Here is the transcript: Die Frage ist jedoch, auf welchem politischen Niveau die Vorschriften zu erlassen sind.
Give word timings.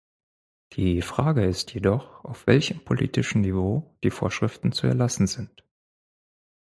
Die 0.73 1.03
Frage 1.03 1.45
ist 1.45 1.75
jedoch, 1.75 2.25
auf 2.25 2.47
welchem 2.47 2.83
politischen 2.83 3.41
Niveau 3.41 3.95
die 4.03 4.09
Vorschriften 4.09 4.71
zu 4.71 4.87
erlassen 4.87 5.27
sind. 5.27 5.63